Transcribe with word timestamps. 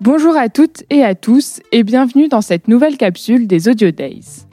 Bonjour 0.00 0.36
à 0.36 0.48
toutes 0.48 0.84
et 0.90 1.02
à 1.02 1.16
tous 1.16 1.58
et 1.72 1.82
bienvenue 1.82 2.28
dans 2.28 2.40
cette 2.40 2.68
nouvelle 2.68 2.96
capsule 2.96 3.48
des 3.48 3.68
Audio 3.68 3.90
Days. 3.90 4.46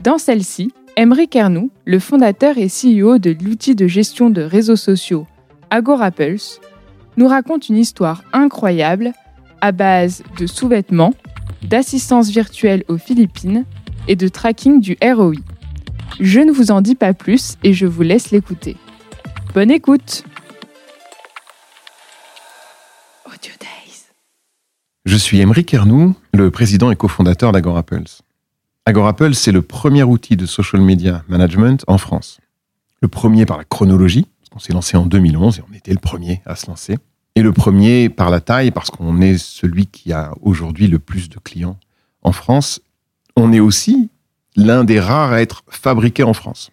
Dans 0.00 0.18
celle-ci, 0.18 0.72
Emery 0.96 1.26
Ernoux, 1.32 1.70
le 1.86 1.98
fondateur 1.98 2.58
et 2.58 2.66
CEO 2.66 3.16
de 3.16 3.30
l'outil 3.30 3.74
de 3.74 3.86
gestion 3.86 4.28
de 4.28 4.42
réseaux 4.42 4.76
sociaux 4.76 5.26
AgoraPulse, 5.70 6.60
nous 7.16 7.26
raconte 7.26 7.70
une 7.70 7.78
histoire 7.78 8.24
incroyable 8.34 9.14
à 9.62 9.72
base 9.72 10.22
de 10.38 10.46
sous-vêtements, 10.46 11.14
d'assistance 11.62 12.28
virtuelle 12.28 12.84
aux 12.88 12.98
Philippines 12.98 13.64
et 14.06 14.16
de 14.16 14.28
tracking 14.28 14.82
du 14.82 14.98
ROI. 15.02 15.36
Je 16.20 16.40
ne 16.40 16.52
vous 16.52 16.70
en 16.70 16.82
dis 16.82 16.94
pas 16.94 17.14
plus 17.14 17.56
et 17.64 17.72
je 17.72 17.86
vous 17.86 18.02
laisse 18.02 18.32
l'écouter. 18.32 18.76
Bonne 19.54 19.70
écoute 19.70 20.24
Audio 23.24 23.52
Days. 23.58 24.13
Je 25.04 25.18
suis 25.18 25.38
Emery 25.38 25.66
Ernoux, 25.70 26.14
le 26.32 26.50
président 26.50 26.90
et 26.90 26.96
cofondateur 26.96 27.52
d'AgoraPulse. 27.52 28.22
AgoraPulse, 28.86 29.38
c'est 29.38 29.52
le 29.52 29.60
premier 29.60 30.02
outil 30.02 30.34
de 30.34 30.46
social 30.46 30.80
media 30.80 31.22
management 31.28 31.84
en 31.88 31.98
France. 31.98 32.40
Le 33.02 33.08
premier 33.08 33.44
par 33.44 33.58
la 33.58 33.64
chronologie, 33.64 34.26
parce 34.40 34.48
qu'on 34.48 34.58
s'est 34.60 34.72
lancé 34.72 34.96
en 34.96 35.04
2011 35.04 35.58
et 35.58 35.62
on 35.70 35.74
était 35.74 35.92
le 35.92 35.98
premier 35.98 36.40
à 36.46 36.56
se 36.56 36.68
lancer. 36.68 36.96
Et 37.34 37.42
le 37.42 37.52
premier 37.52 38.08
par 38.08 38.30
la 38.30 38.40
taille, 38.40 38.70
parce 38.70 38.88
qu'on 38.88 39.20
est 39.20 39.36
celui 39.36 39.88
qui 39.88 40.14
a 40.14 40.32
aujourd'hui 40.40 40.86
le 40.86 40.98
plus 40.98 41.28
de 41.28 41.38
clients 41.38 41.76
en 42.22 42.32
France. 42.32 42.80
On 43.36 43.52
est 43.52 43.60
aussi 43.60 44.08
l'un 44.56 44.84
des 44.84 45.00
rares 45.00 45.32
à 45.32 45.42
être 45.42 45.64
fabriqué 45.68 46.22
en 46.22 46.32
France. 46.32 46.70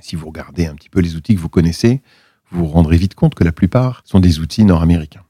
Si 0.00 0.16
vous 0.16 0.26
regardez 0.26 0.66
un 0.66 0.74
petit 0.74 0.88
peu 0.88 0.98
les 0.98 1.14
outils 1.14 1.36
que 1.36 1.40
vous 1.40 1.48
connaissez, 1.48 2.02
vous 2.50 2.66
vous 2.66 2.72
rendrez 2.72 2.96
vite 2.96 3.14
compte 3.14 3.36
que 3.36 3.44
la 3.44 3.52
plupart 3.52 4.02
sont 4.04 4.18
des 4.18 4.40
outils 4.40 4.64
nord-américains. 4.64 5.23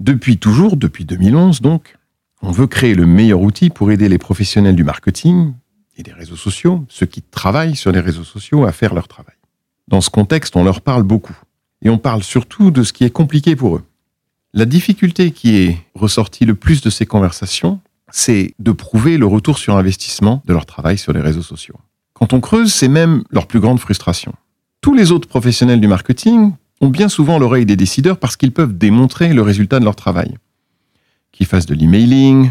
Depuis 0.00 0.38
toujours, 0.38 0.76
depuis 0.76 1.04
2011 1.04 1.60
donc, 1.62 1.96
on 2.42 2.50
veut 2.50 2.66
créer 2.66 2.94
le 2.94 3.06
meilleur 3.06 3.40
outil 3.40 3.70
pour 3.70 3.90
aider 3.90 4.08
les 4.08 4.18
professionnels 4.18 4.76
du 4.76 4.84
marketing 4.84 5.54
et 5.96 6.02
des 6.02 6.12
réseaux 6.12 6.36
sociaux, 6.36 6.84
ceux 6.88 7.06
qui 7.06 7.22
travaillent 7.22 7.76
sur 7.76 7.92
les 7.92 8.00
réseaux 8.00 8.24
sociaux, 8.24 8.64
à 8.64 8.72
faire 8.72 8.94
leur 8.94 9.08
travail. 9.08 9.34
Dans 9.88 10.00
ce 10.00 10.10
contexte, 10.10 10.56
on 10.56 10.64
leur 10.64 10.82
parle 10.82 11.02
beaucoup. 11.02 11.36
Et 11.82 11.88
on 11.88 11.98
parle 11.98 12.22
surtout 12.22 12.70
de 12.70 12.82
ce 12.82 12.92
qui 12.92 13.04
est 13.04 13.10
compliqué 13.10 13.56
pour 13.56 13.76
eux. 13.76 13.84
La 14.52 14.64
difficulté 14.64 15.30
qui 15.30 15.56
est 15.56 15.78
ressortie 15.94 16.44
le 16.44 16.54
plus 16.54 16.82
de 16.82 16.90
ces 16.90 17.06
conversations, 17.06 17.80
c'est 18.10 18.54
de 18.58 18.72
prouver 18.72 19.18
le 19.18 19.26
retour 19.26 19.58
sur 19.58 19.76
investissement 19.76 20.42
de 20.46 20.52
leur 20.52 20.66
travail 20.66 20.98
sur 20.98 21.12
les 21.12 21.20
réseaux 21.20 21.42
sociaux. 21.42 21.76
Quand 22.14 22.32
on 22.32 22.40
creuse, 22.40 22.72
c'est 22.72 22.88
même 22.88 23.24
leur 23.30 23.46
plus 23.46 23.60
grande 23.60 23.80
frustration. 23.80 24.34
Tous 24.80 24.94
les 24.94 25.12
autres 25.12 25.28
professionnels 25.28 25.80
du 25.80 25.88
marketing 25.88 26.52
ont 26.80 26.88
bien 26.88 27.08
souvent 27.08 27.38
l'oreille 27.38 27.66
des 27.66 27.76
décideurs 27.76 28.18
parce 28.18 28.36
qu'ils 28.36 28.52
peuvent 28.52 28.76
démontrer 28.76 29.32
le 29.32 29.42
résultat 29.42 29.78
de 29.80 29.84
leur 29.84 29.96
travail. 29.96 30.36
Qu'ils 31.32 31.46
fassent 31.46 31.66
de 31.66 31.74
l'emailing, 31.74 32.50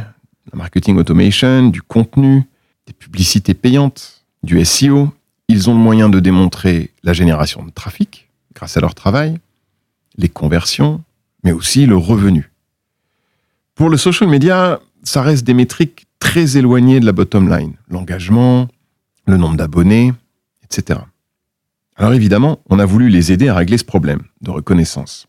de 0.52 0.58
marketing 0.58 0.98
automation, 0.98 1.70
du 1.70 1.82
contenu, 1.82 2.44
des 2.88 2.94
publicités 2.94 3.54
payantes, 3.54 4.26
du 4.44 4.64
SEO, 4.64 5.10
ils 5.48 5.70
ont 5.70 5.74
le 5.74 5.80
moyen 5.80 6.10
de 6.10 6.20
démontrer 6.20 6.92
la 7.04 7.14
génération 7.14 7.64
de 7.64 7.72
trafic 7.72 8.30
grâce 8.54 8.78
à 8.78 8.82
leur 8.82 8.96
travail, 8.96 9.38
les 10.18 10.30
conversions, 10.30 11.04
mais 11.44 11.52
aussi 11.52 11.86
le 11.86 11.98
revenu. 11.98 12.52
Pour 13.76 13.90
le 13.90 13.98
social 13.98 14.30
media, 14.30 14.80
ça 15.04 15.22
reste 15.22 15.46
des 15.46 15.54
métriques 15.54 16.08
très 16.20 16.58
éloignées 16.58 17.00
de 17.00 17.06
la 17.06 17.12
bottom 17.12 17.50
line, 17.50 17.74
l'engagement, 17.90 18.68
le 19.28 19.38
nombre 19.38 19.58
d'abonnés, 19.58 20.14
etc. 20.64 21.00
Alors 21.96 22.14
évidemment, 22.14 22.60
on 22.70 22.80
a 22.80 22.86
voulu 22.86 23.10
les 23.10 23.32
aider 23.32 23.48
à 23.48 23.56
régler 23.56 23.78
ce 23.78 23.86
problème 23.86 24.22
de 24.42 24.52
reconnaissance. 24.52 25.28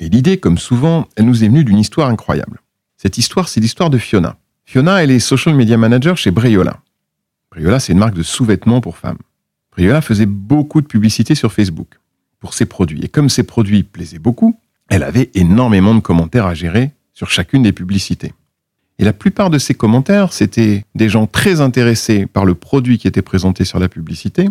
Et 0.00 0.08
l'idée, 0.08 0.38
comme 0.38 0.58
souvent, 0.58 1.08
elle 1.16 1.26
nous 1.26 1.44
est 1.44 1.48
venue 1.48 1.64
d'une 1.64 1.78
histoire 1.78 2.08
incroyable. 2.08 2.60
Cette 2.96 3.18
histoire, 3.18 3.48
c'est 3.48 3.60
l'histoire 3.60 3.90
de 3.90 3.98
Fiona. 3.98 4.36
Fiona, 4.64 5.02
elle 5.02 5.10
est 5.10 5.18
social 5.18 5.54
media 5.54 5.76
manager 5.76 6.16
chez 6.16 6.30
Breyola. 6.30 6.80
Breyola, 7.50 7.80
c'est 7.80 7.92
une 7.92 7.98
marque 7.98 8.14
de 8.14 8.22
sous-vêtements 8.22 8.80
pour 8.80 8.96
femmes. 8.96 9.18
Breyola 9.72 10.00
faisait 10.00 10.26
beaucoup 10.26 10.80
de 10.80 10.86
publicité 10.86 11.34
sur 11.34 11.52
Facebook 11.52 11.88
pour 12.40 12.54
ses 12.54 12.66
produits. 12.66 13.00
Et 13.02 13.08
comme 13.08 13.28
ses 13.28 13.42
produits 13.42 13.82
plaisaient 13.82 14.18
beaucoup, 14.18 14.58
elle 14.88 15.02
avait 15.02 15.30
énormément 15.34 15.94
de 15.94 16.00
commentaires 16.00 16.46
à 16.46 16.54
gérer 16.54 16.92
sur 17.12 17.30
chacune 17.30 17.62
des 17.62 17.72
publicités. 17.72 18.32
Et 18.98 19.04
la 19.04 19.12
plupart 19.12 19.50
de 19.50 19.58
ces 19.58 19.74
commentaires, 19.74 20.32
c'était 20.32 20.84
des 20.94 21.08
gens 21.08 21.26
très 21.26 21.60
intéressés 21.60 22.26
par 22.26 22.44
le 22.44 22.54
produit 22.54 22.98
qui 22.98 23.06
était 23.06 23.22
présenté 23.22 23.64
sur 23.64 23.78
la 23.78 23.88
publicité, 23.88 24.48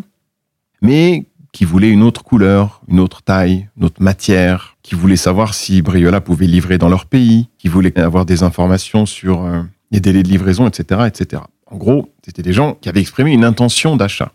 mais 0.82 1.26
qui 1.52 1.66
voulaient 1.66 1.90
une 1.90 2.04
autre 2.04 2.24
couleur, 2.24 2.82
une 2.88 3.00
autre 3.00 3.22
taille, 3.22 3.68
une 3.78 3.86
autre 3.86 4.02
matière, 4.02 4.78
qui 4.84 4.96
voulaient 4.96 5.16
savoir 5.16 5.54
si 5.54 5.82
Briola 5.82 6.22
pouvait 6.22 6.46
livrer 6.46 6.78
dans 6.78 6.90
leur 6.90 7.06
pays, 7.06 7.50
qui 7.58 7.68
voulaient 7.68 7.98
avoir 8.00 8.26
des 8.26 8.44
informations 8.44 9.06
sur 9.06 9.44
euh, 9.44 9.64
les 9.92 10.00
délais 10.00 10.24
de 10.24 10.28
livraison, 10.28 10.68
etc., 10.68 11.02
etc. 11.08 11.42
En 11.66 11.78
gros, 11.78 12.14
c'était 12.24 12.44
des 12.44 12.54
gens 12.54 12.76
qui 12.76 12.90
avaient 12.90 13.02
exprimé 13.02 13.32
une 13.32 13.44
intention 13.44 13.98
d'achat, 13.98 14.32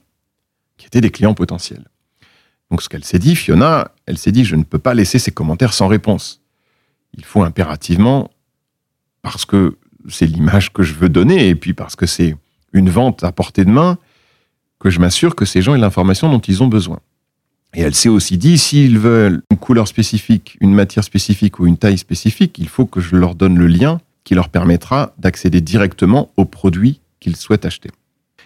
qui 0.76 0.86
étaient 0.86 1.00
des 1.00 1.10
clients 1.10 1.34
potentiels. 1.34 1.84
Donc 2.70 2.82
ce 2.82 2.88
qu'elle 2.88 3.04
s'est 3.04 3.18
dit, 3.18 3.36
Fiona, 3.36 3.92
elle 4.06 4.18
s'est 4.18 4.32
dit, 4.32 4.44
je 4.44 4.56
ne 4.56 4.64
peux 4.64 4.78
pas 4.78 4.94
laisser 4.94 5.18
ces 5.18 5.30
commentaires 5.30 5.74
sans 5.74 5.88
réponse. 5.88 6.42
Il 7.14 7.24
faut 7.24 7.42
impérativement, 7.42 8.30
parce 9.22 9.44
que 9.44 9.76
c'est 10.08 10.26
l'image 10.26 10.72
que 10.72 10.82
je 10.82 10.94
veux 10.94 11.08
donner, 11.08 11.48
et 11.48 11.54
puis 11.54 11.74
parce 11.74 11.96
que 11.96 12.06
c'est 12.06 12.34
une 12.72 12.90
vente 12.90 13.22
à 13.24 13.32
portée 13.32 13.64
de 13.64 13.70
main, 13.70 13.98
que 14.82 14.90
je 14.90 14.98
m'assure 14.98 15.36
que 15.36 15.44
ces 15.44 15.62
gens 15.62 15.76
aient 15.76 15.78
l'information 15.78 16.28
dont 16.28 16.40
ils 16.40 16.60
ont 16.60 16.66
besoin. 16.66 16.98
Et 17.72 17.82
elle 17.82 17.94
s'est 17.94 18.08
aussi 18.08 18.36
dit, 18.36 18.58
s'ils 18.58 18.98
veulent 18.98 19.42
une 19.52 19.56
couleur 19.56 19.86
spécifique, 19.86 20.58
une 20.60 20.74
matière 20.74 21.04
spécifique 21.04 21.60
ou 21.60 21.68
une 21.68 21.78
taille 21.78 21.98
spécifique, 21.98 22.58
il 22.58 22.68
faut 22.68 22.84
que 22.84 23.00
je 23.00 23.14
leur 23.14 23.36
donne 23.36 23.56
le 23.56 23.68
lien 23.68 24.00
qui 24.24 24.34
leur 24.34 24.48
permettra 24.48 25.14
d'accéder 25.18 25.60
directement 25.60 26.30
aux 26.36 26.44
produits 26.44 27.00
qu'ils 27.20 27.36
souhaitent 27.36 27.64
acheter. 27.64 27.90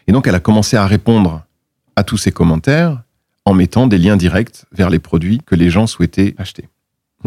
Et 0.09 0.13
donc 0.13 0.27
elle 0.27 0.35
a 0.35 0.41
commencé 0.41 0.77
à 0.77 0.87
répondre 0.87 1.43
à 1.97 2.05
tous 2.05 2.19
ces 2.19 2.33
commentaires 2.33 3.03
en 3.47 3.55
mettant 3.55 3.87
des 3.87 3.97
liens 3.97 4.19
directs 4.19 4.67
vers 4.73 4.91
les 4.91 4.99
produits 4.99 5.41
que 5.47 5.55
les 5.55 5.71
gens 5.71 5.87
souhaitaient 5.87 6.35
acheter. 6.37 6.69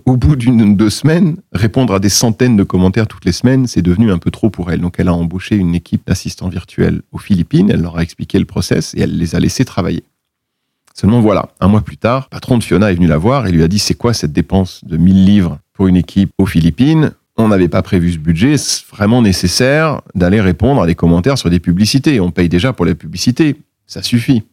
Au 0.06 0.18
bout 0.18 0.36
d'une 0.36 0.76
deux 0.76 0.90
semaines, 0.90 1.38
répondre 1.52 1.94
à 1.94 2.00
des 2.00 2.10
centaines 2.10 2.56
de 2.56 2.64
commentaires 2.64 3.08
toutes 3.08 3.26
les 3.26 3.32
semaines, 3.32 3.68
c'est 3.68 3.82
devenu 3.82 4.12
un 4.12 4.18
peu 4.18 4.32
trop 4.32 4.50
pour 4.50 4.72
elle. 4.72 4.82
Donc 4.82 4.96
elle 4.98 5.08
a 5.08 5.14
embauché 5.14 5.56
une 5.56 5.76
équipe 5.76 6.06
d'assistants 6.06 6.50
virtuels 6.50 7.02
aux 7.12 7.18
Philippines, 7.18 7.70
elle 7.70 7.82
leur 7.82 7.98
a 7.98 8.04
expliqué 8.04 8.40
le 8.40 8.46
process 8.46 8.94
et 8.96 9.02
elle 9.02 9.18
les 9.18 9.36
a 9.36 9.40
laissés 9.40 9.66
travailler. 9.66 10.04
Seulement 10.94 11.22
voilà, 11.22 11.50
un 11.60 11.68
mois 11.68 11.82
plus 11.82 11.98
tard, 11.98 12.30
patron 12.30 12.58
de 12.58 12.64
Fiona 12.64 12.92
est 12.92 12.96
venu 12.96 13.08
la 13.08 13.18
voir 13.18 13.48
et 13.48 13.52
lui 13.52 13.64
a 13.64 13.68
dit 13.68 13.80
c'est 13.80 13.94
quoi 13.94 14.14
cette 14.14 14.34
dépense 14.34 14.84
de 14.84 14.98
1000 14.98 15.26
livres 15.26 15.60
pour 15.74 15.88
une 15.88 15.96
équipe 15.96 16.32
aux 16.38 16.46
Philippines? 16.46 17.12
On 17.38 17.48
n'avait 17.48 17.70
pas 17.70 17.82
prévu 17.82 18.12
ce 18.12 18.18
budget, 18.18 18.58
c'est 18.58 18.86
vraiment 18.88 19.22
nécessaire 19.22 20.02
d'aller 20.14 20.42
répondre 20.42 20.82
à 20.82 20.88
des 20.88 20.96
commentaires 20.96 21.38
sur 21.38 21.50
des 21.50 21.60
publicités. 21.60 22.20
On 22.20 22.32
paye 22.32 22.50
déjà 22.50 22.74
pour 22.74 22.86
les 22.86 22.96
publicités, 22.96 23.56
ça 23.88 24.04
suffit. 24.04 24.44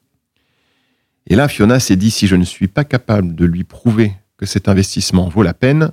Et 1.26 1.34
là, 1.34 1.48
Fiona 1.48 1.80
s'est 1.80 1.96
dit 1.96 2.12
si 2.12 2.28
je 2.28 2.36
ne 2.36 2.44
suis 2.44 2.68
pas 2.68 2.84
capable 2.84 3.34
de 3.34 3.44
lui 3.44 3.64
prouver 3.64 4.12
que 4.36 4.46
cet 4.46 4.68
investissement 4.68 5.28
vaut 5.28 5.42
la 5.42 5.54
peine, 5.54 5.92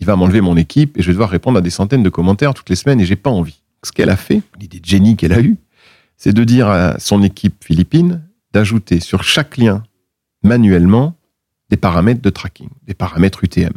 il 0.00 0.06
va 0.06 0.16
m'enlever 0.16 0.40
mon 0.40 0.56
équipe 0.56 0.98
et 0.98 1.02
je 1.02 1.06
vais 1.08 1.12
devoir 1.12 1.30
répondre 1.30 1.58
à 1.58 1.60
des 1.60 1.70
centaines 1.70 2.02
de 2.02 2.08
commentaires 2.08 2.54
toutes 2.54 2.70
les 2.70 2.76
semaines 2.76 3.00
et 3.00 3.04
j'ai 3.04 3.16
pas 3.16 3.30
envie. 3.30 3.62
Ce 3.84 3.92
qu'elle 3.92 4.10
a 4.10 4.16
fait, 4.16 4.42
l'idée 4.58 4.80
de 4.80 4.84
génie 4.84 5.16
qu'elle 5.16 5.32
a 5.32 5.40
eue, 5.40 5.56
c'est 6.16 6.32
de 6.32 6.44
dire 6.44 6.68
à 6.68 6.98
son 6.98 7.22
équipe 7.22 7.64
philippine 7.64 8.22
d'ajouter 8.52 9.00
sur 9.00 9.24
chaque 9.24 9.56
lien 9.56 9.82
manuellement 10.42 11.16
des 11.70 11.76
paramètres 11.76 12.22
de 12.22 12.30
tracking, 12.30 12.68
des 12.86 12.94
paramètres 12.94 13.44
UTM. 13.44 13.72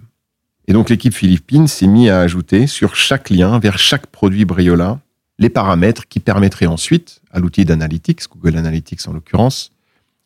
Et 0.68 0.74
donc 0.74 0.90
l'équipe 0.90 1.14
philippine 1.14 1.68
s'est 1.68 1.88
mise 1.88 2.10
à 2.10 2.22
ajouter 2.22 2.68
sur 2.68 2.96
chaque 2.96 3.30
lien, 3.30 3.60
vers 3.60 3.78
chaque 3.78 4.08
produit 4.08 4.46
Briola, 4.46 5.00
les 5.38 5.50
paramètres 5.50 6.08
qui 6.08 6.20
permettraient 6.20 6.66
ensuite 6.66 7.22
à 7.32 7.40
l'outil 7.40 7.66
d'analytics, 7.66 8.24
Google 8.30 8.58
Analytics 8.58 9.08
en 9.08 9.14
l'occurrence, 9.14 9.72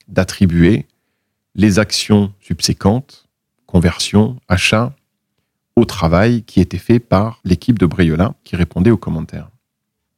d'attribuer 0.07 0.87
les 1.55 1.79
actions 1.79 2.33
subséquentes 2.41 3.28
conversion, 3.69 4.35
achat, 4.47 4.95
au 5.75 5.85
travail 5.85 6.41
qui 6.41 6.59
était 6.59 6.79
fait 6.79 6.97
par 6.97 7.39
l'équipe 7.45 7.77
de 7.77 7.85
Briola 7.85 8.33
qui 8.43 8.55
répondait 8.55 8.89
aux 8.89 8.97
commentaires. 8.97 9.51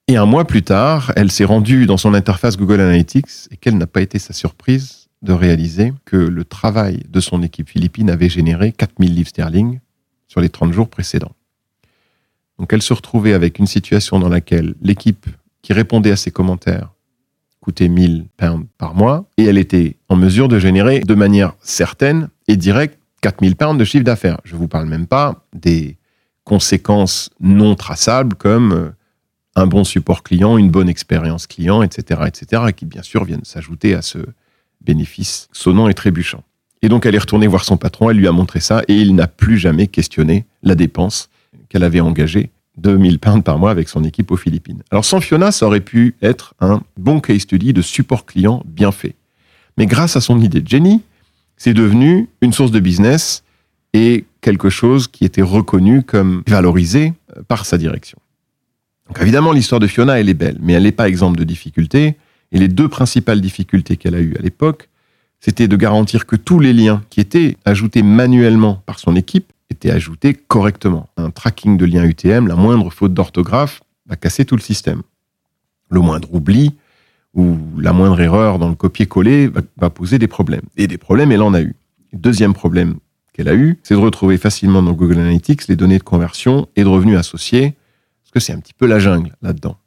Et 0.07 0.15
un 0.15 0.25
mois 0.25 0.45
plus 0.45 0.63
tard, 0.63 1.12
elle 1.18 1.30
s'est 1.30 1.44
rendue 1.44 1.86
dans 1.86 1.98
son 1.98 2.13
interface 2.13 2.56
Google 2.56 2.80
Analytics 2.80 3.50
et 3.51 3.57
quelle 3.57 3.77
n'a 3.77 3.88
pas 3.88 4.01
été 4.01 4.19
sa 4.19 4.31
surprise 4.31 5.09
de 5.21 5.33
réaliser 5.33 5.94
que 6.06 6.15
le 6.15 6.45
travail 6.45 7.03
de 7.09 7.19
son 7.19 7.44
équipe 7.44 7.69
philippine 7.69 8.09
avait 8.09 8.30
généré 8.30 8.71
4000 8.71 9.13
livres 9.13 9.30
sterling 9.30 9.80
sur 10.30 10.39
les 10.39 10.50
30 10.50 10.71
jours 10.71 10.88
précédents. 10.88 11.36
Donc 12.57 12.71
elle 12.71 12.81
se 12.81 12.94
retrouvait 12.94 13.33
avec 13.33 13.59
une 13.59 13.68
situation 13.68 14.18
dans 14.18 14.30
laquelle 14.30 14.75
l'équipe 14.81 15.27
qui 15.62 15.74
répondait 15.74 16.12
à 16.12 16.15
ses 16.15 16.31
commentaires 16.31 16.94
coûtait 17.59 17.89
1000 17.89 18.27
pounds 18.38 18.65
par 18.77 18.95
mois 18.95 19.25
et 19.38 19.44
elle 19.44 19.57
était 19.57 19.97
en 20.07 20.15
mesure 20.15 20.47
de 20.47 20.57
générer 20.57 21.01
de 21.01 21.15
manière 21.15 21.54
certaine 21.59 22.30
et 22.47 22.56
directe 22.56 22.97
4000 23.21 23.56
pounds 23.56 23.77
de 23.77 23.83
chiffre 23.83 24.03
d'affaires. 24.03 24.39
Je 24.44 24.53
ne 24.56 24.59
vous 24.59 24.68
parle 24.68 24.88
même 24.88 25.07
pas 25.07 25.45
des 25.53 25.97
conséquences 26.44 27.29
non 27.39 27.75
traçables 27.75 28.35
comme 28.35 28.73
euh, 28.73 28.89
un 29.56 29.68
bon 29.68 29.83
support 29.83 30.23
client, 30.23 30.57
une 30.57 30.71
bonne 30.71 30.89
expérience 30.89 31.47
client, 31.47 31.83
etc., 31.83 32.21
etc., 32.25 32.63
qui 32.75 32.85
bien 32.85 33.03
sûr 33.03 33.25
viennent 33.25 33.45
s'ajouter 33.45 33.94
à 33.94 34.01
ce 34.01 34.19
bénéfice 34.81 35.47
sonnant 35.51 35.88
et 35.88 35.94
trébuchant. 35.94 36.44
Et 36.81 36.89
donc 36.89 37.06
elle 37.06 37.15
est 37.15 37.19
retournée 37.19 37.47
voir 37.47 37.63
son 37.63 37.77
patron, 37.77 38.09
elle 38.09 38.18
lui 38.18 38.27
a 38.27 38.31
montré 38.31 38.59
ça, 38.59 38.81
et 38.88 38.95
il 38.95 39.13
n'a 39.13 39.27
plus 39.27 39.57
jamais 39.57 39.88
questionné 39.88 40.45
la 40.63 40.75
dépense 40.75 41.29
qu'elle 41.69 41.83
avait 41.83 42.00
engagée 42.00 42.50
2000 42.77 43.19
pounds 43.19 43.44
par 43.44 43.59
mois 43.59 43.69
avec 43.69 43.89
son 43.89 44.03
équipe 44.03 44.31
aux 44.31 44.38
Philippines. 44.38 44.81
Alors 44.89 45.06
sans 45.06 45.19
Fiona, 45.19 45.51
ça 45.51 45.68
aurait 45.68 45.81
pu 45.81 46.15
être 46.21 46.56
un 46.59 46.81
bon 46.97 47.19
case 47.19 47.41
study 47.41 47.73
de 47.73 47.81
support 47.81 48.25
client 48.25 48.63
bien 48.65 48.91
fait. 48.91 49.15
Mais 49.77 49.85
grâce 49.85 50.15
à 50.15 50.21
son 50.21 50.39
idée 50.41 50.62
de 50.62 50.68
c'est 51.61 51.75
devenu 51.75 52.27
une 52.41 52.53
source 52.53 52.71
de 52.71 52.79
business 52.79 53.43
et 53.93 54.25
quelque 54.41 54.71
chose 54.71 55.07
qui 55.07 55.25
était 55.25 55.43
reconnu 55.43 56.01
comme 56.01 56.41
valorisé 56.47 57.13
euh, 57.37 57.43
par 57.47 57.67
sa 57.67 57.77
direction. 57.77 58.17
Donc 59.07 59.21
évidemment, 59.21 59.51
l'histoire 59.51 59.79
de 59.79 59.85
Fiona, 59.85 60.19
elle 60.19 60.29
est 60.29 60.33
belle, 60.33 60.57
mais 60.59 60.73
elle 60.73 60.83
n'est 60.83 60.91
pas 60.91 61.07
exemple 61.07 61.37
de 61.37 61.43
difficultés. 61.43 62.17
Et 62.51 62.57
les 62.57 62.67
deux 62.67 62.87
principales 62.87 63.41
difficultés 63.41 63.95
qu'elle 63.95 64.15
a 64.15 64.21
eues 64.21 64.35
à 64.39 64.41
l'époque, 64.41 64.89
c'était 65.39 65.67
de 65.67 65.75
garantir 65.75 66.25
que 66.25 66.35
tous 66.35 66.59
les 66.59 66.73
liens 66.73 67.03
qui 67.11 67.19
étaient 67.19 67.57
ajoutés 67.63 68.01
manuellement 68.01 68.81
par 68.87 68.97
son 68.97 69.15
équipe 69.15 69.53
étaient 69.69 69.91
ajoutés 69.91 70.33
correctement. 70.33 71.09
Un 71.15 71.29
tracking 71.29 71.77
de 71.77 71.85
liens 71.85 72.05
UTM, 72.05 72.47
la 72.47 72.55
moindre 72.55 72.89
faute 72.89 73.13
d'orthographe 73.13 73.83
va 74.07 74.15
casser 74.15 74.45
tout 74.45 74.55
le 74.55 74.63
système. 74.63 75.03
Le 75.91 75.99
moindre 75.99 76.33
oubli 76.33 76.73
ou 77.33 77.57
la 77.78 77.94
moindre 77.94 78.19
erreur 78.19 78.60
dans 78.60 78.69
le 78.69 78.75
copier-coller 78.75 79.50
va, 79.78 79.89
poser 79.89 80.19
des 80.19 80.28
problèmes. 80.28 80.66
Et 80.78 80.88
des 80.88 80.98
problèmes, 80.98 81.31
elle 81.31 81.42
en 81.42 81.54
a 81.54 81.62
eu. 81.62 81.75
Deuxième 82.13 82.54
problème 82.54 82.95
qu'elle 83.33 83.48
a 83.48 83.54
eu, 83.54 83.80
c'est 83.83 83.95
de 83.95 84.00
retrouver 84.00 84.38
facilement 84.38 84.83
dans 84.83 84.92
Google 84.92 85.19
Analytics 85.19 85.68
les 85.68 85.78
données 85.78 85.98
de 85.98 86.04
conversion 86.04 86.68
et 86.75 86.83
de 86.83 86.89
revenus 86.89 87.18
associés, 87.18 87.75
parce 88.24 88.31
que 88.33 88.39
c'est 88.39 88.54
un 88.54 88.60
petit 88.60 88.74
peu 88.74 88.86
la 88.86 89.00
jungle 89.00 89.36
là-dedans. 89.42 89.78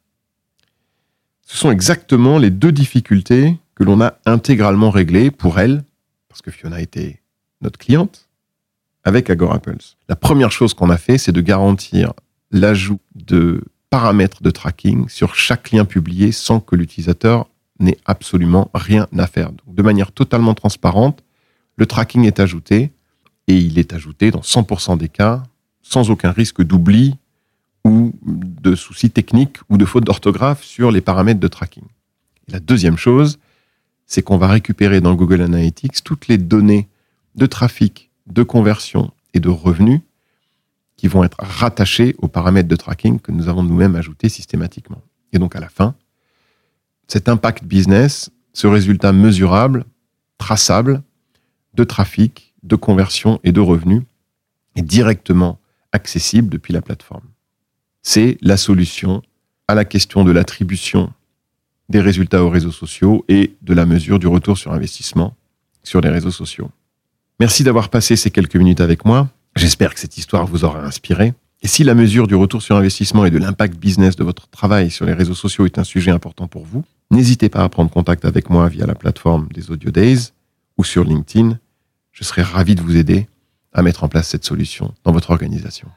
Ce 1.43 1.57
sont 1.57 1.69
exactement 1.69 2.39
les 2.39 2.49
deux 2.49 2.71
difficultés 2.71 3.57
que 3.75 3.83
l'on 3.83 4.01
a 4.01 4.15
intégralement 4.25 4.89
réglées 4.89 5.29
pour 5.29 5.59
elle, 5.59 5.83
parce 6.27 6.41
que 6.41 6.49
Fiona 6.49 6.81
était 6.81 7.21
notre 7.61 7.77
cliente, 7.77 8.27
avec 9.03 9.29
Agora 9.29 9.59
Pulse. 9.59 9.97
La 10.09 10.15
première 10.15 10.51
chose 10.51 10.73
qu'on 10.73 10.89
a 10.89 10.97
fait, 10.97 11.19
c'est 11.19 11.31
de 11.31 11.41
garantir 11.41 12.13
l'ajout 12.51 12.99
de 13.13 13.63
paramètres 13.95 14.43
de 14.43 14.51
tracking 14.51 15.07
sur 15.07 15.35
chaque 15.35 15.71
lien 15.71 15.85
publié 15.85 16.33
sans 16.33 16.59
que 16.59 16.75
l'utilisateur 16.75 17.47
n'ait 17.79 17.97
absolument 18.03 18.69
rien 18.73 19.07
à 19.17 19.25
faire. 19.25 19.53
Donc, 19.53 19.73
de 19.73 19.81
manière 19.81 20.11
totalement 20.11 20.53
transparente, 20.53 21.23
le 21.77 21.85
tracking 21.85 22.25
est 22.25 22.41
ajouté 22.41 22.91
et 23.47 23.55
il 23.55 23.79
est 23.79 23.93
ajouté 23.93 24.31
dans 24.31 24.41
100% 24.41 24.97
des 24.97 25.07
cas 25.07 25.43
sans 25.81 26.09
aucun 26.09 26.31
risque 26.31 26.61
d'oubli 26.61 27.15
ou 27.85 28.11
de 28.25 28.75
soucis 28.75 29.11
techniques 29.11 29.59
ou 29.69 29.77
de 29.77 29.85
fautes 29.85 30.03
d'orthographe 30.03 30.65
sur 30.65 30.91
les 30.91 30.99
paramètres 30.99 31.39
de 31.39 31.47
tracking. 31.47 31.85
la 32.49 32.59
deuxième 32.59 32.97
chose, 32.97 33.39
c'est 34.07 34.23
qu'on 34.23 34.37
va 34.37 34.49
récupérer 34.49 34.99
dans 34.99 35.15
Google 35.15 35.39
Analytics 35.39 36.03
toutes 36.03 36.27
les 36.27 36.37
données 36.37 36.89
de 37.35 37.45
trafic, 37.45 38.11
de 38.27 38.43
conversion 38.43 39.11
et 39.33 39.39
de 39.39 39.47
revenus 39.47 40.01
qui 41.05 41.09
vont 41.09 41.23
être 41.23 41.37
rattachées 41.37 42.15
aux 42.17 42.27
paramètres 42.27 42.67
de 42.67 42.75
tracking 42.75 43.19
que 43.19 43.31
nous 43.31 43.47
avons 43.47 43.61
nous-mêmes 43.61 43.95
ajoutés 43.95 44.27
systématiquement. 44.27 45.03
Et 45.33 45.37
donc 45.37 45.55
à 45.55 45.59
la 45.59 45.69
fin, 45.69 45.93
cet 47.07 47.29
impact 47.29 47.63
business, 47.63 48.31
ce 48.53 48.65
résultat 48.65 49.13
mesurable, 49.13 49.85
traçable 50.39 51.03
de 51.75 51.83
trafic, 51.83 52.55
de 52.63 52.75
conversion 52.75 53.39
et 53.43 53.51
de 53.51 53.59
revenus 53.59 54.01
est 54.75 54.81
directement 54.81 55.59
accessible 55.91 56.49
depuis 56.49 56.73
la 56.73 56.81
plateforme. 56.81 57.27
C'est 58.01 58.39
la 58.41 58.57
solution 58.57 59.21
à 59.67 59.75
la 59.75 59.85
question 59.85 60.23
de 60.23 60.31
l'attribution 60.31 61.13
des 61.87 61.99
résultats 61.99 62.43
aux 62.43 62.49
réseaux 62.49 62.71
sociaux 62.71 63.25
et 63.27 63.55
de 63.61 63.75
la 63.75 63.85
mesure 63.85 64.17
du 64.17 64.25
retour 64.25 64.57
sur 64.57 64.73
investissement 64.73 65.35
sur 65.83 66.01
les 66.01 66.09
réseaux 66.09 66.31
sociaux. 66.31 66.71
Merci 67.39 67.63
d'avoir 67.63 67.89
passé 67.89 68.15
ces 68.15 68.31
quelques 68.31 68.55
minutes 68.55 68.81
avec 68.81 69.05
moi. 69.05 69.29
J'espère 69.55 69.93
que 69.93 69.99
cette 69.99 70.17
histoire 70.17 70.45
vous 70.45 70.65
aura 70.65 70.83
inspiré. 70.83 71.33
Et 71.61 71.67
si 71.67 71.83
la 71.83 71.95
mesure 71.95 72.27
du 72.27 72.35
retour 72.35 72.61
sur 72.61 72.75
investissement 72.75 73.25
et 73.25 73.31
de 73.31 73.37
l'impact 73.37 73.77
business 73.77 74.15
de 74.15 74.23
votre 74.23 74.47
travail 74.49 74.91
sur 74.91 75.05
les 75.05 75.13
réseaux 75.13 75.33
sociaux 75.33 75.65
est 75.65 75.79
un 75.79 75.83
sujet 75.83 76.11
important 76.11 76.47
pour 76.47 76.65
vous, 76.65 76.83
n'hésitez 77.09 77.49
pas 77.49 77.63
à 77.63 77.69
prendre 77.69 77.89
contact 77.89 78.25
avec 78.25 78.49
moi 78.49 78.67
via 78.67 78.85
la 78.85 78.95
plateforme 78.95 79.47
des 79.53 79.71
Audio 79.71 79.91
Days 79.91 80.31
ou 80.77 80.83
sur 80.83 81.03
LinkedIn. 81.03 81.57
Je 82.11 82.23
serai 82.23 82.41
ravi 82.41 82.75
de 82.75 82.81
vous 82.81 82.97
aider 82.97 83.27
à 83.73 83.81
mettre 83.81 84.03
en 84.03 84.09
place 84.09 84.27
cette 84.27 84.45
solution 84.45 84.93
dans 85.03 85.11
votre 85.11 85.31
organisation. 85.31 85.87